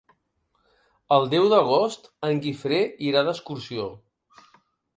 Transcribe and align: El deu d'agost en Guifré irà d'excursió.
El 1.17 1.27
deu 1.33 1.45
d'agost 1.51 2.09
en 2.29 2.41
Guifré 2.47 2.81
irà 3.11 3.25
d'excursió. 3.29 3.87